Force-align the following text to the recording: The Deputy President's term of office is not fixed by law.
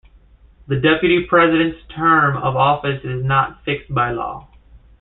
The 0.65 0.77
Deputy 0.77 1.27
President's 1.29 1.77
term 1.95 2.35
of 2.35 2.55
office 2.55 3.01
is 3.03 3.23
not 3.23 3.63
fixed 3.63 3.93
by 3.93 4.09
law. 4.09 4.47